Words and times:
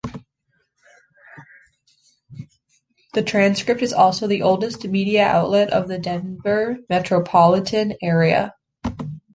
The 3.13 3.21
"Transcript" 3.21 3.83
is 3.83 3.93
also 3.93 4.25
the 4.25 4.41
oldest 4.41 4.83
media 4.87 5.27
outlet 5.27 5.71
of 5.73 5.87
the 5.87 5.99
Denver 5.99 6.79
metropolitan 6.89 7.93
area. 8.01 8.55